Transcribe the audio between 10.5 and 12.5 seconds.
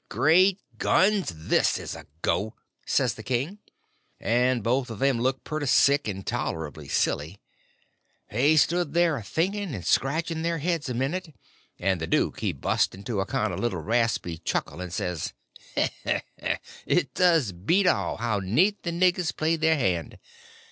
heads a minute, and the duke